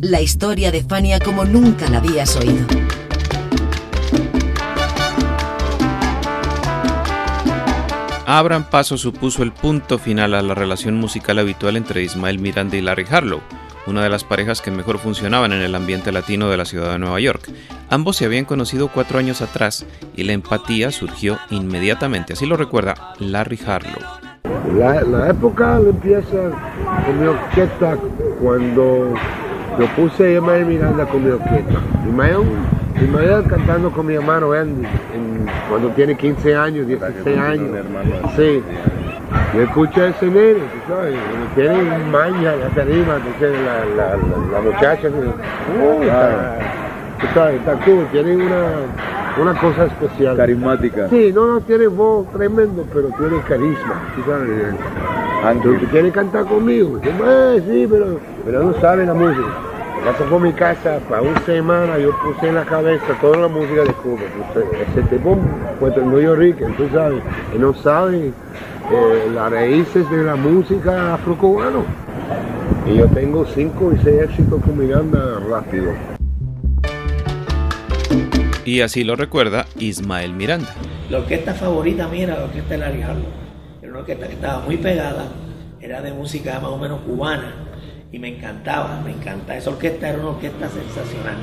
La 0.00 0.20
historia 0.20 0.70
de 0.70 0.84
Fania 0.84 1.18
como 1.18 1.44
nunca 1.44 1.88
la 1.88 1.98
habías 1.98 2.36
oído. 2.36 2.64
Abran 8.26 8.62
Paso 8.70 8.96
supuso 8.96 9.42
el 9.42 9.52
punto 9.52 9.98
final 9.98 10.34
a 10.34 10.42
la 10.42 10.54
relación 10.54 10.94
musical 10.94 11.40
habitual 11.40 11.76
entre 11.76 12.04
Ismael 12.04 12.38
Miranda 12.38 12.76
y 12.76 12.80
Larry 12.80 13.04
Harlow, 13.10 13.40
una 13.88 14.04
de 14.04 14.08
las 14.08 14.22
parejas 14.22 14.60
que 14.60 14.70
mejor 14.70 14.98
funcionaban 14.98 15.52
en 15.52 15.62
el 15.62 15.74
ambiente 15.74 16.12
latino 16.12 16.48
de 16.48 16.56
la 16.56 16.64
ciudad 16.64 16.92
de 16.92 17.00
Nueva 17.00 17.18
York. 17.18 17.50
Ambos 17.90 18.16
se 18.16 18.26
habían 18.26 18.44
conocido 18.44 18.86
cuatro 18.86 19.18
años 19.18 19.42
atrás 19.42 19.84
y 20.14 20.22
la 20.22 20.32
empatía 20.32 20.92
surgió 20.92 21.38
inmediatamente, 21.50 22.34
así 22.34 22.46
lo 22.46 22.56
recuerda 22.56 23.14
Larry 23.18 23.58
Harlow. 23.66 24.00
La, 24.76 25.02
la 25.02 25.28
época 25.28 25.78
empieza 25.78 26.50
con 27.04 27.20
mi 27.20 27.26
orquesta 27.26 27.98
cuando 28.42 29.14
yo 29.78 29.86
puse 29.96 30.24
a 30.26 30.30
Ismael 30.38 30.66
Miranda 30.66 31.06
con 31.06 31.24
mi 31.24 31.30
orquesta. 31.30 31.78
Ismael, 32.06 32.38
Ismael 33.00 33.44
cantando 33.48 33.90
con 33.90 34.06
mi 34.06 34.14
hermano 34.14 34.52
Andy 34.52 34.82
en- 35.14 35.48
cuando 35.68 35.88
tiene 35.90 36.16
15 36.16 36.54
años, 36.54 36.86
16 36.86 37.38
años. 37.38 37.68
Sí. 38.36 38.62
Yo 39.54 39.62
escucho 39.62 40.02
a 40.02 40.08
ese 40.08 40.26
nene, 40.26 40.60
sabes, 40.88 41.14
tiene 41.54 41.74
maña 42.10 42.54
la 42.56 42.68
tarima, 42.74 43.16
entonces 43.16 43.54
la, 43.64 43.84
la, 43.96 44.16
la, 44.16 44.52
la 44.52 44.60
muchacha, 44.60 45.08
uh, 45.08 46.02
está, 47.56 47.72
cool, 47.84 48.06
tiene 48.12 48.36
una, 48.36 48.62
una 49.40 49.54
cosa 49.58 49.84
especial. 49.86 50.36
Carismática. 50.36 51.08
Sí, 51.08 51.32
no, 51.34 51.46
no 51.46 51.60
tiene 51.62 51.86
voz 51.86 52.30
tremendo, 52.32 52.84
pero 52.92 53.08
tiene 53.08 53.40
carisma, 53.48 54.02
sabes. 54.26 54.74
¿Tú 55.62 55.86
quieres 55.90 56.12
cantar 56.12 56.44
conmigo? 56.44 56.98
"Eh, 57.02 57.62
sí, 57.68 57.86
pero, 57.90 58.18
pero 58.44 58.62
no 58.64 58.80
sabe 58.80 59.06
la 59.06 59.14
música. 59.14 59.46
Pasó 60.04 60.24
por 60.24 60.40
mi 60.40 60.52
casa, 60.52 60.98
para 61.08 61.22
una 61.22 61.38
semana 61.46 61.96
yo 61.98 62.10
puse 62.20 62.48
en 62.48 62.56
la 62.56 62.64
cabeza 62.64 63.04
toda 63.20 63.36
la 63.38 63.48
música 63.48 63.82
de 63.82 63.92
Cuba. 63.92 64.20
Puse- 64.52 64.66
Ese 64.90 65.02
tipo 65.02 65.38
New 65.80 66.20
York, 66.20 66.58
tú 66.76 66.88
sabes, 66.92 67.22
y 67.54 67.58
no 67.58 67.72
sabe 67.72 68.26
eh, 68.90 69.30
las 69.32 69.50
raíces 69.52 70.08
de 70.10 70.24
la 70.24 70.34
música 70.34 71.14
afrocubana. 71.14 71.78
Y 72.84 72.96
yo 72.96 73.06
tengo 73.08 73.44
cinco 73.46 73.92
y 73.94 74.02
seis 74.02 74.22
éxitos 74.22 74.60
con 74.62 74.76
Miranda 74.76 75.38
rápido. 75.48 75.92
Y 78.64 78.80
así 78.80 79.04
lo 79.04 79.14
recuerda 79.16 79.66
Ismael 79.78 80.32
Miranda. 80.32 80.68
La 81.10 81.18
orquesta 81.18 81.54
favorita 81.54 82.08
mía 82.08 82.24
era 82.24 82.38
la 82.38 82.44
orquesta 82.44 82.70
de 82.74 82.78
Larry 82.78 83.02
Harlow. 83.02 83.24
Era 83.82 83.90
una 83.90 84.00
orquesta 84.00 84.26
que 84.26 84.34
estaba 84.34 84.60
muy 84.64 84.76
pegada, 84.78 85.26
era 85.80 86.00
de 86.00 86.12
música 86.12 86.54
más 86.60 86.70
o 86.70 86.78
menos 86.78 87.00
cubana 87.02 87.54
y 88.12 88.18
me 88.18 88.28
encantaba, 88.28 89.00
me 89.04 89.10
encantaba. 89.12 89.58
Esa 89.58 89.70
orquesta 89.70 90.08
era 90.10 90.18
una 90.18 90.28
orquesta 90.30 90.68
sensacional. 90.68 91.36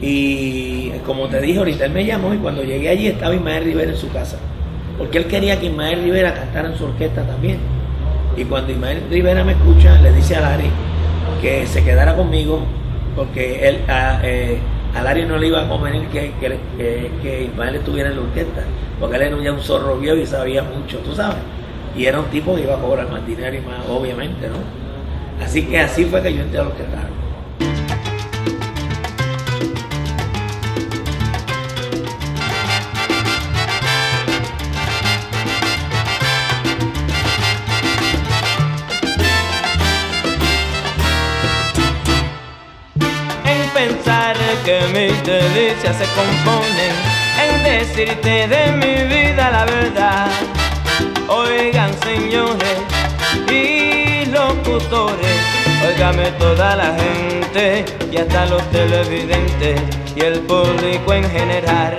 Y 0.00 0.90
como 1.06 1.28
te 1.28 1.40
dije 1.40 1.58
ahorita, 1.58 1.84
él 1.86 1.92
me 1.92 2.04
llamó 2.04 2.34
y 2.34 2.38
cuando 2.38 2.62
llegué 2.64 2.88
allí 2.88 3.06
estaba 3.08 3.34
Ismael 3.34 3.64
Rivera 3.64 3.90
en 3.92 3.96
su 3.96 4.10
casa. 4.10 4.38
Porque 4.98 5.18
él 5.18 5.26
quería 5.26 5.60
que 5.60 5.66
Ismael 5.66 6.02
Rivera 6.02 6.34
cantara 6.34 6.68
en 6.68 6.76
su 6.76 6.84
orquesta 6.86 7.26
también. 7.26 7.58
Y 8.36 8.44
cuando 8.44 8.72
Ismael 8.72 9.02
Rivera 9.10 9.44
me 9.44 9.52
escucha, 9.52 10.00
le 10.00 10.12
dice 10.12 10.36
a 10.36 10.40
Larry 10.40 10.70
que 11.40 11.66
se 11.66 11.84
quedara 11.84 12.16
conmigo 12.16 12.60
porque 13.14 13.68
él, 13.68 13.84
a, 13.88 14.20
eh, 14.24 14.58
Larry 14.94 15.26
no 15.26 15.36
le 15.38 15.48
iba 15.48 15.62
a 15.62 15.68
convenir 15.68 16.08
que, 16.08 16.32
que, 16.40 16.58
que- 16.78 17.10
que 17.22 17.44
Ismael 17.44 17.76
estuviera 17.76 18.10
en 18.10 18.16
la 18.16 18.22
orquesta, 18.22 18.62
porque 18.98 19.16
él 19.16 19.22
era 19.22 19.42
ya 19.42 19.52
un 19.52 19.60
zorro 19.60 19.98
viejo 19.98 20.16
y 20.16 20.26
sabía 20.26 20.62
mucho, 20.62 20.98
tú 21.00 21.14
sabes. 21.14 21.38
Y 21.94 22.06
era 22.06 22.20
un 22.20 22.26
tipo 22.30 22.54
que 22.56 22.62
iba 22.62 22.74
a 22.74 22.80
cobrar 22.80 23.10
más 23.10 23.26
dinero 23.26 23.54
y 23.56 23.60
más, 23.60 23.86
obviamente, 23.88 24.48
¿no? 24.48 24.81
Así 25.44 25.62
que 25.64 25.78
así 25.78 26.04
fue 26.04 26.22
que 26.22 26.32
yo 26.32 26.42
entré 26.42 26.58
a 26.58 26.62
orquesta. 26.62 27.08
en 43.44 43.68
pensar 43.74 44.36
que 44.64 44.80
mis 44.94 45.24
delicias 45.24 45.96
se 45.96 46.04
componen 46.14 46.94
en 47.42 47.64
decirte 47.64 48.48
de 48.48 48.72
mi 48.72 49.14
vida 49.14 49.50
la 49.50 49.64
verdad. 49.64 50.30
Oigan 51.28 51.92
señores 52.02 52.78
y 53.50 53.81
locutores, 54.72 55.40
óigame 55.86 56.30
toda 56.38 56.76
la 56.76 56.94
gente 56.94 57.84
y 58.10 58.16
hasta 58.16 58.46
los 58.46 58.62
televidentes 58.70 59.80
y 60.16 60.20
el 60.20 60.40
público 60.40 61.12
en 61.12 61.30
general. 61.30 61.98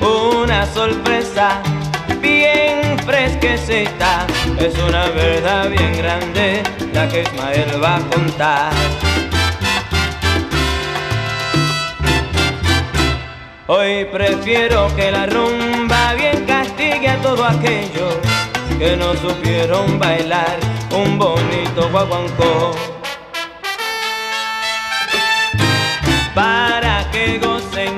Una 0.00 0.66
sorpresa 0.66 1.62
bien 2.20 2.98
fresquecita, 3.04 4.26
es 4.58 4.74
una 4.78 5.06
verdad 5.10 5.68
bien 5.68 5.92
grande 5.98 6.62
la 6.92 7.08
que 7.08 7.22
Ismael 7.22 7.82
va 7.82 7.96
a 7.96 8.00
contar. 8.00 8.72
Hoy 13.66 14.06
prefiero 14.06 14.94
que 14.96 15.10
la 15.10 15.26
rumba 15.26 16.14
bien 16.14 16.44
castigue 16.46 17.08
a 17.08 17.16
todo 17.22 17.44
aquello 17.44 18.31
que 18.82 18.96
no 18.96 19.14
supieron 19.14 19.96
bailar 19.96 20.58
un 20.90 21.16
bonito 21.16 21.88
guaguancó. 21.92 22.72
Para 26.34 27.08
que 27.12 27.38
gocen 27.38 27.96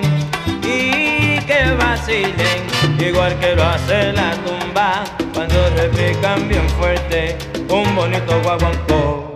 y 0.63 1.39
que 1.47 1.73
vacilen, 1.79 2.61
igual 2.99 3.39
que 3.41 3.55
lo 3.55 3.65
hace 3.65 4.13
la 4.13 4.33
tumba 4.45 5.05
cuando 5.33 5.71
repican 5.71 6.49
bien 6.49 6.69
fuerte 6.79 7.39
un 7.71 7.97
bonito 7.97 8.39
guaguancó. 8.43 9.34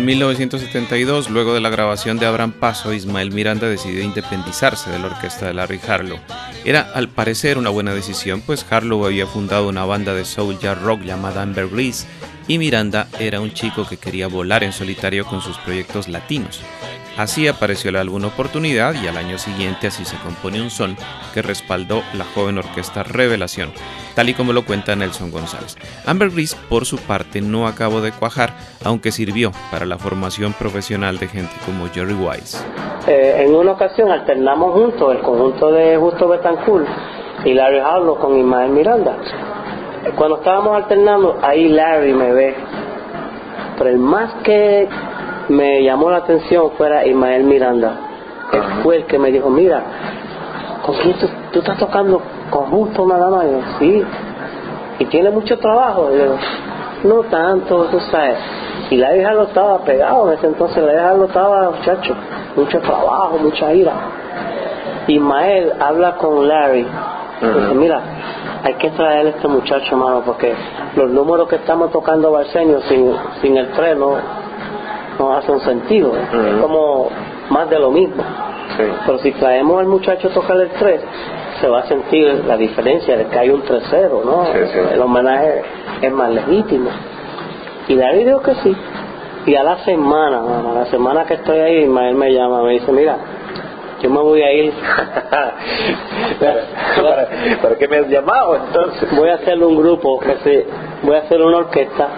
En 0.00 0.06
1972, 0.06 1.28
luego 1.28 1.52
de 1.52 1.60
la 1.60 1.68
grabación 1.68 2.18
de 2.18 2.24
Abraham 2.24 2.52
Paso, 2.52 2.94
Ismael 2.94 3.32
Miranda 3.32 3.68
decidió 3.68 4.02
independizarse 4.02 4.88
de 4.88 4.98
la 4.98 5.08
orquesta 5.08 5.44
de 5.44 5.52
Larry 5.52 5.78
Harlow. 5.86 6.18
Era 6.64 6.90
al 6.94 7.10
parecer 7.10 7.58
una 7.58 7.68
buena 7.68 7.92
decisión, 7.92 8.40
pues 8.40 8.64
Harlow 8.70 9.04
había 9.04 9.26
fundado 9.26 9.68
una 9.68 9.84
banda 9.84 10.14
de 10.14 10.24
soul 10.24 10.58
jazz 10.58 10.80
rock 10.80 11.02
llamada 11.02 11.42
Amber 11.42 11.68
Grease 11.68 12.06
y 12.48 12.56
Miranda 12.56 13.08
era 13.18 13.42
un 13.42 13.52
chico 13.52 13.86
que 13.86 13.98
quería 13.98 14.26
volar 14.26 14.64
en 14.64 14.72
solitario 14.72 15.26
con 15.26 15.42
sus 15.42 15.58
proyectos 15.58 16.08
latinos. 16.08 16.62
Así 17.20 17.46
apareció 17.48 17.90
el 17.90 17.96
álbum 17.96 18.24
Oportunidad 18.24 18.94
y 18.94 19.06
al 19.06 19.18
año 19.18 19.36
siguiente 19.36 19.88
así 19.88 20.06
se 20.06 20.16
compone 20.20 20.62
un 20.62 20.70
son 20.70 20.96
que 21.34 21.42
respaldó 21.42 22.00
la 22.14 22.24
joven 22.24 22.56
orquesta 22.56 23.02
Revelación, 23.02 23.72
tal 24.14 24.30
y 24.30 24.32
como 24.32 24.54
lo 24.54 24.64
cuenta 24.64 24.96
Nelson 24.96 25.30
González. 25.30 25.76
Amber 26.06 26.30
Grease, 26.30 26.56
por 26.70 26.86
su 26.86 26.96
parte, 26.96 27.42
no 27.42 27.66
acabó 27.66 28.00
de 28.00 28.12
cuajar, 28.12 28.54
aunque 28.86 29.12
sirvió 29.12 29.52
para 29.70 29.84
la 29.84 29.98
formación 29.98 30.54
profesional 30.54 31.18
de 31.18 31.28
gente 31.28 31.52
como 31.66 31.90
Jerry 31.90 32.14
Wise. 32.14 32.64
Eh, 33.06 33.44
en 33.44 33.54
una 33.54 33.72
ocasión 33.72 34.10
alternamos 34.10 34.72
juntos 34.72 35.14
el 35.14 35.20
conjunto 35.20 35.72
de 35.72 35.98
Justo 35.98 36.26
Betancourt 36.26 36.88
y 37.44 37.52
Larry 37.52 37.80
Harlow 37.80 38.18
con 38.18 38.38
Ismael 38.38 38.70
Miranda. 38.70 39.18
Cuando 40.16 40.38
estábamos 40.38 40.74
alternando, 40.74 41.38
ahí 41.42 41.68
Larry 41.68 42.14
me 42.14 42.32
ve. 42.32 42.56
Pero 43.76 43.90
el 43.90 43.98
más 43.98 44.32
que 44.42 44.88
me 45.50 45.82
llamó 45.82 46.10
la 46.10 46.18
atención 46.18 46.70
fuera 46.78 47.04
Ismael 47.04 47.42
Miranda. 47.42 47.92
Él 48.52 48.62
fue 48.82 48.98
el 48.98 49.06
que 49.06 49.18
me 49.18 49.32
dijo, 49.32 49.50
mira, 49.50 49.82
¿con 50.80 50.94
quién 50.96 51.18
tú, 51.18 51.26
tú 51.50 51.58
estás 51.58 51.76
tocando? 51.76 52.22
¿Con 52.50 52.66
Justo 52.66 53.04
nada 53.06 53.28
más? 53.30 53.46
Y 53.46 53.50
yo, 53.50 53.60
sí. 53.78 54.04
¿Y 55.00 55.04
tiene 55.06 55.30
mucho 55.30 55.58
trabajo? 55.58 56.08
Y 56.12 56.18
yo 56.18 56.36
no 57.02 57.22
tanto, 57.24 57.86
tú 57.86 57.98
sabes. 58.12 58.36
Y 58.90 58.96
Larry 58.96 59.24
Harlow 59.24 59.44
estaba 59.44 59.78
pegado 59.80 60.28
en 60.28 60.38
ese 60.38 60.46
entonces, 60.46 60.84
Larry 60.84 60.98
Harlow 60.98 61.26
estaba, 61.26 61.70
muchacho, 61.70 62.14
mucho 62.54 62.80
trabajo, 62.80 63.38
mucha 63.38 63.72
ira. 63.74 63.92
Ismael 65.08 65.72
habla 65.80 66.16
con 66.16 66.46
Larry. 66.46 66.86
Dice, 67.40 67.74
mira, 67.74 68.00
hay 68.62 68.74
que 68.74 68.90
traer 68.90 69.26
a 69.26 69.30
este 69.30 69.48
muchacho, 69.48 69.96
mano, 69.96 70.22
porque 70.24 70.54
los 70.94 71.10
números 71.10 71.48
que 71.48 71.56
estamos 71.56 71.90
tocando 71.90 72.30
Barsenio 72.30 72.80
sin, 72.82 73.12
sin 73.40 73.56
el 73.56 73.68
tren 73.72 73.98
no, 75.18 75.30
no 75.30 75.36
hacen 75.36 75.60
sentido. 75.60 76.12
Es 76.16 76.60
como 76.60 77.08
más 77.50 77.68
de 77.68 77.78
lo 77.78 77.90
mismo. 77.90 78.22
Pero 79.06 79.18
si 79.18 79.32
traemos 79.32 79.80
al 79.80 79.86
muchacho 79.86 80.28
a 80.28 80.30
tocar 80.30 80.56
el 80.58 80.70
3, 80.70 81.00
se 81.60 81.68
va 81.68 81.80
a 81.80 81.86
sentir 81.86 82.44
la 82.46 82.56
diferencia 82.56 83.16
de 83.16 83.26
que 83.26 83.38
hay 83.38 83.50
un 83.50 83.62
3-0, 83.62 84.24
¿no? 84.24 84.46
El 84.92 85.00
homenaje 85.00 85.62
es 86.00 86.12
más 86.12 86.30
legítimo. 86.30 86.90
Y 87.88 87.94
Larry 87.94 88.24
dijo 88.24 88.40
que 88.40 88.54
sí. 88.56 88.76
Y 89.46 89.54
a 89.54 89.62
la 89.62 89.78
semana, 89.84 90.40
mano, 90.42 90.70
a 90.70 90.74
la 90.80 90.86
semana 90.86 91.24
que 91.24 91.34
estoy 91.34 91.58
ahí, 91.58 91.82
Ismael 91.82 92.14
me 92.14 92.32
llama, 92.32 92.62
me 92.62 92.72
dice, 92.72 92.92
mira, 92.92 93.16
yo 94.00 94.10
me 94.10 94.20
voy 94.20 94.42
a 94.42 94.52
ir. 94.52 94.72
¿Para 97.62 97.76
qué 97.76 97.88
me 97.88 97.98
has 97.98 98.08
llamado 98.08 98.56
entonces? 98.56 99.08
Voy 99.16 99.28
a 99.28 99.34
hacer 99.34 99.62
un 99.62 99.76
grupo, 99.76 100.18
que 100.20 100.36
se, 100.36 100.66
voy 101.02 101.16
a 101.16 101.20
hacer 101.20 101.40
una 101.42 101.58
orquesta 101.58 102.08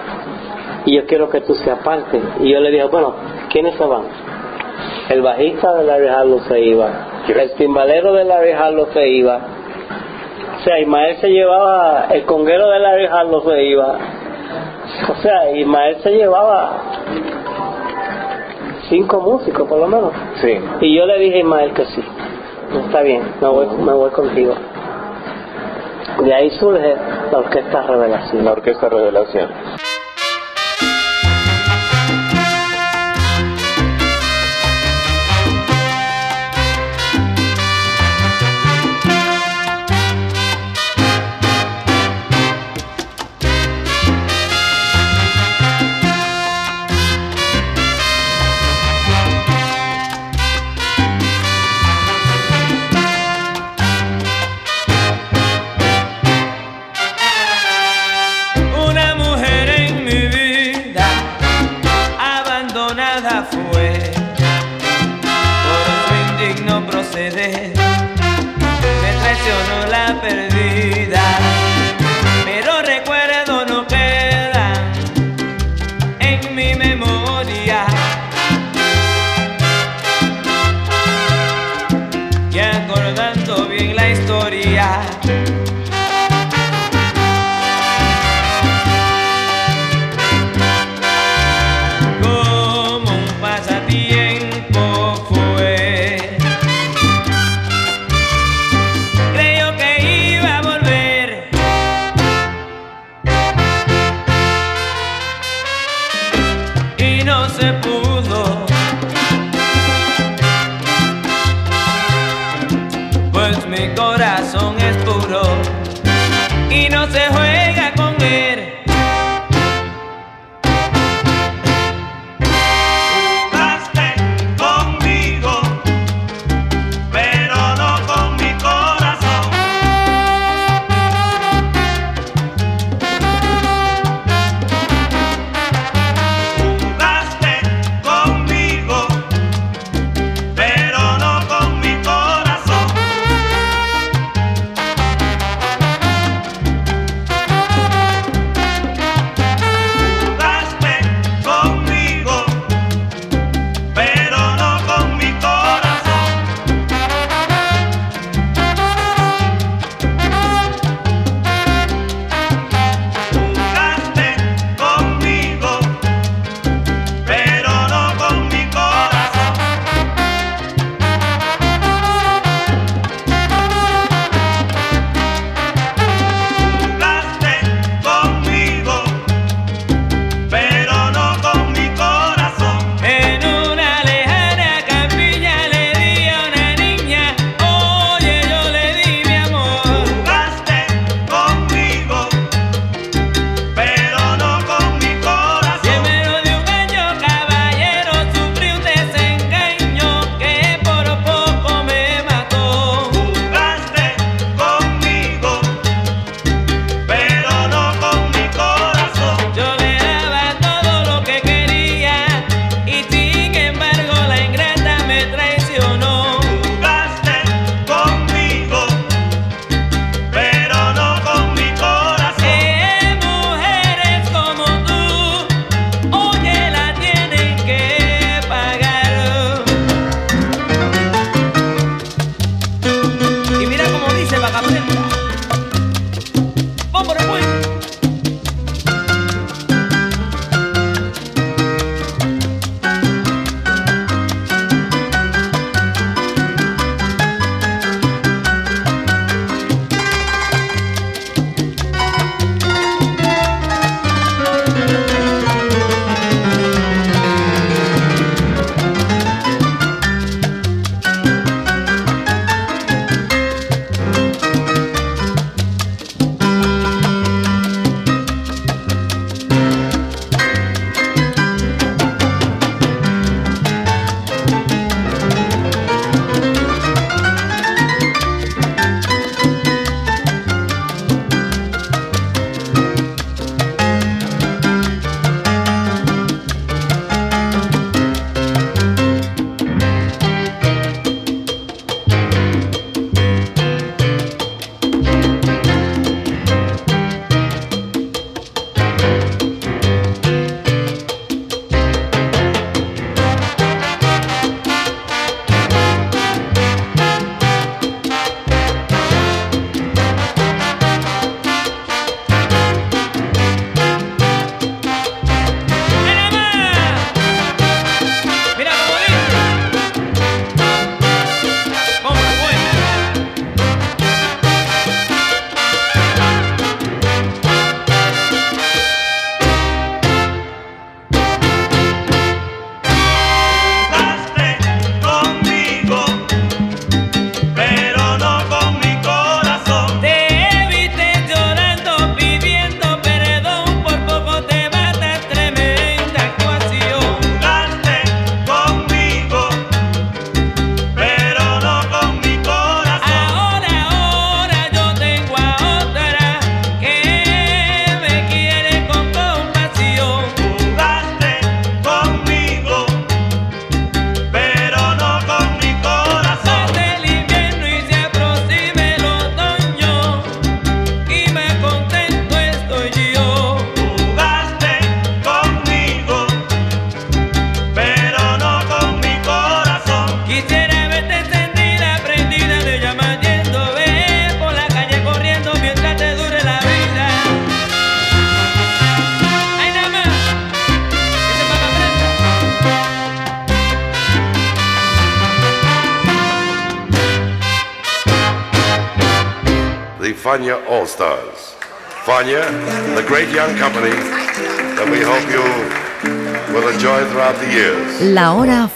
y 0.84 0.96
yo 0.96 1.06
quiero 1.06 1.28
que 1.30 1.40
tú 1.40 1.54
seas 1.54 1.78
parte. 1.80 2.20
Y 2.40 2.50
yo 2.50 2.60
le 2.60 2.70
dije, 2.70 2.84
bueno, 2.84 3.14
¿quiénes 3.50 3.74
se 3.76 3.84
van? 3.84 4.02
El 5.08 5.22
bajista 5.22 5.74
de 5.74 5.84
Larry 5.84 6.08
Harlow 6.08 6.40
se 6.48 6.60
iba, 6.60 6.88
el 7.28 7.52
timbalero 7.52 8.14
de 8.14 8.24
Larry 8.24 8.52
Harlow 8.52 8.86
se 8.92 9.08
iba. 9.08 9.40
O 10.58 10.64
sea, 10.64 10.78
Ismael 10.78 11.16
se 11.16 11.28
llevaba, 11.28 12.06
el 12.10 12.24
conguero 12.24 12.70
de 12.70 12.78
Larry 12.78 13.06
Harlow 13.06 13.42
se 13.42 13.64
iba. 13.64 13.96
O 15.08 15.14
sea, 15.16 15.50
Ismael 15.50 15.96
se 16.02 16.10
llevaba 16.10 16.82
cinco 18.88 19.20
músicos 19.20 19.68
por 19.68 19.78
lo 19.78 19.88
menos. 19.88 20.12
Sí. 20.40 20.54
Y 20.80 20.96
yo 20.96 21.06
le 21.06 21.18
dije 21.18 21.36
a 21.36 21.40
Ismael 21.40 21.72
que 21.72 21.84
sí. 21.86 22.04
Está 22.86 23.02
bien, 23.02 23.22
me 23.40 23.48
voy, 23.48 23.66
me 23.66 23.92
voy 23.92 24.10
contigo. 24.10 24.54
De 26.22 26.34
ahí 26.34 26.50
surge 26.50 26.94
la 27.30 27.38
Orquesta 27.38 27.82
Revelación. 27.82 28.44
La 28.44 28.52
Orquesta 28.52 28.88
Revelación. 28.88 29.48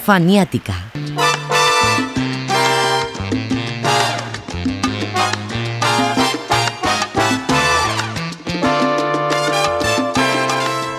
Faniática. 0.07 0.73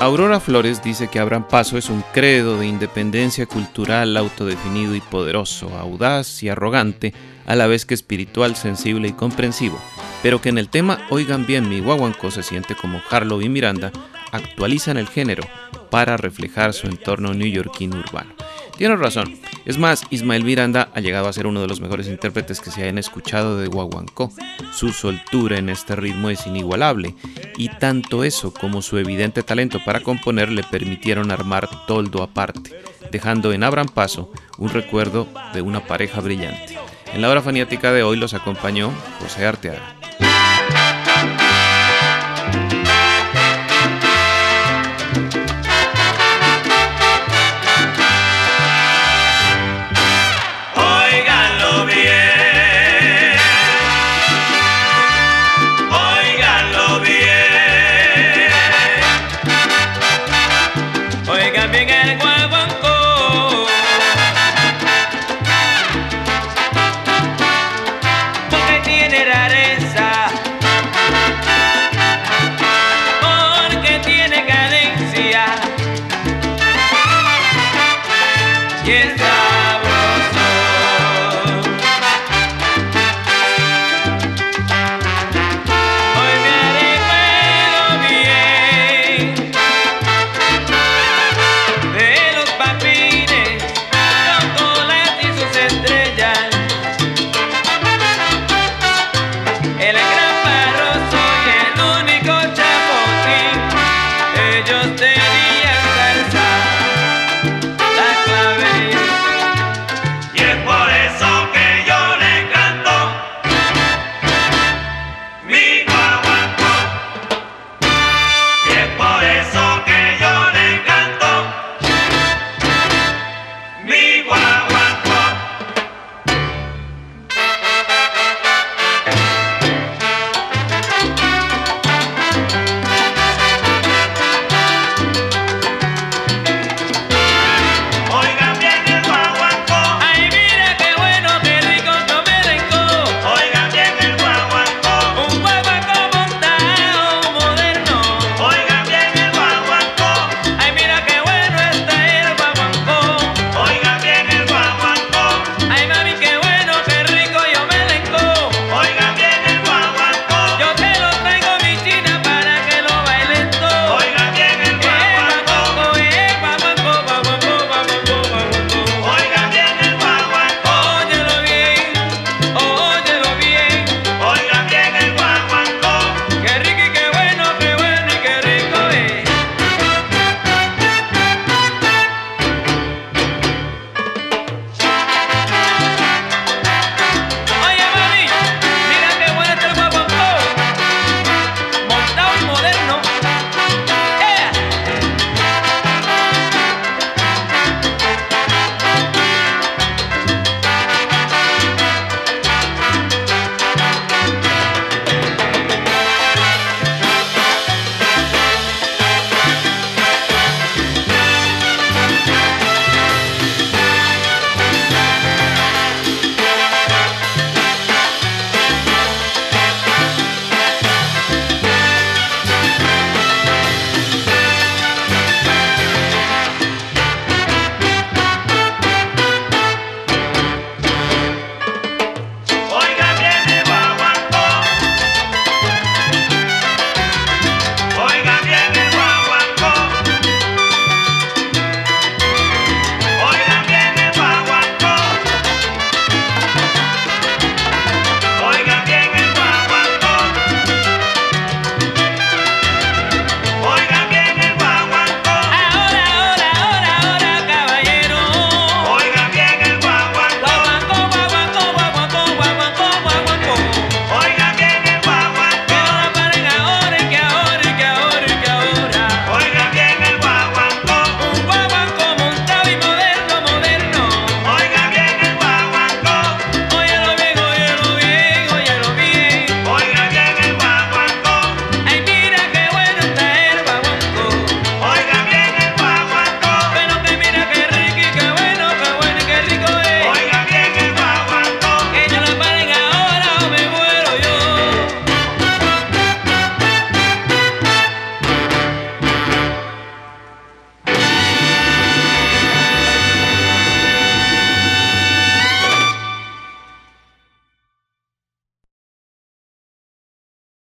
Aurora 0.01 0.41
Flores 0.41 0.83
dice 0.83 1.07
que 1.07 1.19
Abraham 1.19 1.47
Paso 1.49 1.77
es 1.77 1.89
un 1.89 2.03
credo 2.13 2.59
de 2.59 2.67
independencia 2.67 3.45
cultural 3.45 4.17
autodefinido 4.17 4.93
y 4.93 4.99
poderoso, 4.99 5.69
audaz 5.77 6.43
y 6.43 6.49
arrogante, 6.49 7.13
a 7.45 7.55
la 7.55 7.67
vez 7.67 7.85
que 7.85 7.93
espiritual, 7.93 8.57
sensible 8.57 9.07
y 9.07 9.13
comprensivo, 9.13 9.79
pero 10.21 10.41
que 10.41 10.49
en 10.49 10.57
el 10.57 10.67
tema 10.67 10.99
Oigan 11.09 11.45
bien 11.45 11.69
mi 11.69 11.79
guaguancó 11.79 12.29
se 12.29 12.43
siente 12.43 12.75
como 12.75 13.01
Harlow 13.09 13.41
y 13.41 13.47
Miranda 13.47 13.93
actualizan 14.33 14.97
el 14.97 15.07
género 15.07 15.43
para 15.89 16.17
reflejar 16.17 16.73
su 16.73 16.87
entorno 16.87 17.33
neoyorquino 17.33 17.97
urbano. 17.99 18.35
Tiene 18.77 18.95
razón. 18.95 19.35
Es 19.65 19.77
más, 19.77 20.03
Ismael 20.11 20.43
Miranda 20.43 20.89
ha 20.93 20.99
llegado 20.99 21.27
a 21.27 21.33
ser 21.33 21.47
uno 21.47 21.61
de 21.61 21.67
los 21.67 21.81
mejores 21.81 22.07
intérpretes 22.07 22.61
que 22.61 22.69
se 22.69 22.83
hayan 22.83 22.99
escuchado 22.99 23.57
de 23.57 23.67
guaguancó. 23.67 24.31
Su 24.71 24.93
soltura 24.93 25.57
en 25.57 25.69
este 25.69 25.95
ritmo 25.95 26.29
es 26.29 26.45
inigualable, 26.45 27.15
y 27.57 27.69
tanto 27.69 28.23
eso 28.23 28.53
como 28.53 28.83
su 28.83 28.97
evidente 28.97 29.41
talento 29.41 29.79
para 29.83 30.01
componer 30.01 30.49
le 30.49 30.63
permitieron 30.63 31.31
armar 31.31 31.67
toldo 31.87 32.21
aparte, 32.21 32.79
dejando 33.11 33.51
en 33.51 33.63
Abran 33.63 33.87
Paso 33.87 34.31
un 34.59 34.69
recuerdo 34.69 35.27
de 35.53 35.61
una 35.61 35.85
pareja 35.85 36.21
brillante. 36.21 36.77
En 37.13 37.21
la 37.21 37.29
hora 37.29 37.41
faniática 37.41 37.91
de 37.91 38.03
hoy 38.03 38.17
los 38.17 38.35
acompañó 38.35 38.91
José 39.19 39.45
Arteaga. 39.47 39.95